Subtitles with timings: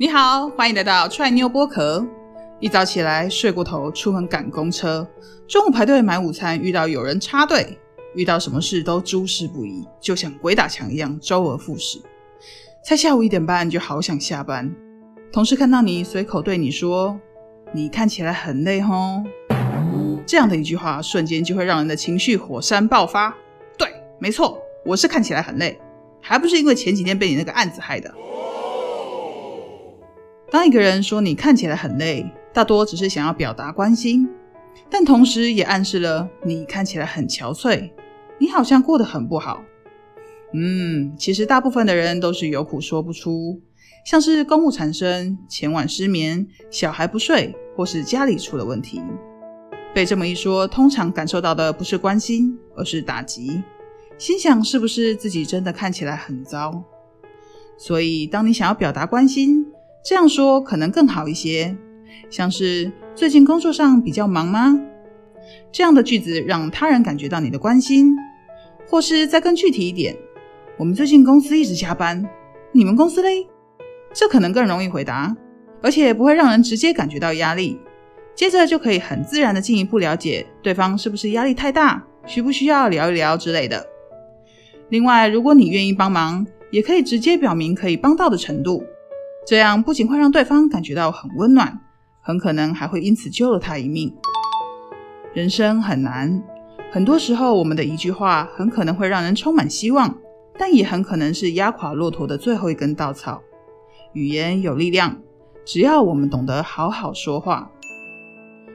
[0.00, 2.02] 你好，欢迎来到踹妞剥壳。
[2.58, 5.06] 一早起来睡过头，出门赶公车，
[5.46, 7.78] 中午排队买午餐，遇到有人插队，
[8.14, 12.00] 遇到什么事都诸事不宜，就像鬼打墙一样周而复始。
[12.82, 14.74] 才下午一点半，就好想下班。
[15.30, 17.20] 同事看到你，随口对你说
[17.70, 19.22] ：“你看起来很累吼。”
[20.24, 23.36] 这样的一句话，瞬间就会让人的情绪火山爆发。
[23.76, 23.86] 对，
[24.18, 25.78] 没错，我是看起来很累，
[26.22, 28.10] 还不是因为前几天被你那个案子害的。
[30.50, 34.28] 当一个人说你看起来很累，大多只是想要表达关心，
[34.90, 37.90] 但同时也暗示了你看起来很憔悴，
[38.38, 39.62] 你好像过得很不好。
[40.52, 43.60] 嗯，其实大部分的人都是有苦说不出，
[44.04, 49.00] 像是公务缠身、前晚失眠、小孩不睡，或是家里出了问题。
[49.94, 53.62] 被这么一说，通常感受到的不是关心，而是打击，
[54.18, 56.82] 心想是不是自己真的看起来很糟？
[57.78, 59.64] 所以，当你想要表达关心，
[60.02, 61.76] 这样说可能更好一些，
[62.30, 64.80] 像是最近工作上比较忙吗？
[65.70, 68.16] 这样的句子让他人感觉到你的关心，
[68.88, 70.16] 或是再更具体一点，
[70.78, 72.26] 我们最近公司一直加班，
[72.72, 73.46] 你们公司嘞？
[74.12, 75.36] 这可能更容易回答，
[75.82, 77.78] 而且不会让人直接感觉到压力。
[78.34, 83.86] 接着就可以很自然的进一步了解对方是不是压力太大，需不需要聊一聊之类的。
[84.88, 88.82] 另外，如果你愿意帮忙，也可以直接表明可以帮到的程度。
[89.46, 91.80] 这样不仅会让对方感觉到很温暖，
[92.20, 94.14] 很可能还会因此救了他一命。
[95.32, 96.42] 人生很难，
[96.92, 100.16] 很多时候我们的一句话很可能会让人充满希望，
[100.58, 103.42] 但也很可能是压垮骆驼的最后一根稻草。
[104.12, 105.16] 语言有力量，
[105.64, 107.70] 只要我们懂得好好说话。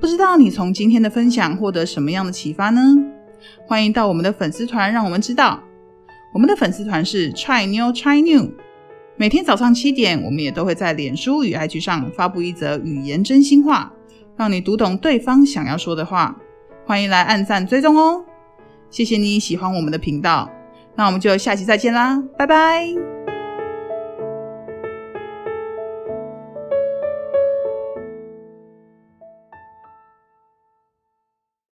[0.00, 2.80] 不知道你从今天的分享获得什么样的启发呢？
[3.66, 5.62] 欢迎到我们的粉丝团让我们知道。
[6.32, 8.50] 我们的粉丝团是 Try New Try New。
[9.18, 13.90] 每天早上七点，我们也都会在脸书与 IG 上发布一则语言真心话，
[14.36, 16.36] 让你读懂对方想要说的话。
[16.84, 18.22] 欢迎来按赞追踪哦！
[18.90, 20.50] 谢谢你喜欢我们的频道，
[20.94, 23.15] 那我们就下期再见啦，拜拜。